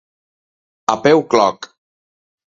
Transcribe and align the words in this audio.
A 0.95 0.95
peu 1.03 1.23
cloc. 1.35 1.69